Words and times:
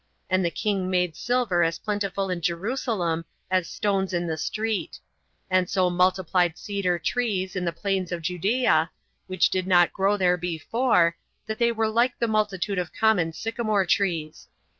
And 0.31 0.43
the 0.43 0.49
king 0.49 0.89
made 0.89 1.15
silver 1.15 1.61
as 1.61 1.77
plentiful 1.77 2.31
in 2.31 2.41
Jerusalem 2.41 3.23
as 3.51 3.67
stones 3.69 4.13
in 4.13 4.25
the 4.25 4.35
street; 4.35 4.99
and 5.47 5.69
so 5.69 5.91
multiplied 5.91 6.57
cedar 6.57 6.97
trees 6.97 7.55
in 7.55 7.65
the 7.65 7.71
plains 7.71 8.11
of 8.11 8.23
Judea, 8.23 8.89
which 9.27 9.51
did 9.51 9.67
not 9.67 9.93
grow 9.93 10.17
there 10.17 10.37
before, 10.37 11.15
that 11.45 11.59
they 11.59 11.71
were 11.71 11.87
like 11.87 12.17
the 12.17 12.27
multitude 12.27 12.79
of 12.79 12.91
common 12.91 13.31
sycamore 13.31 13.85
trees. 13.85 14.47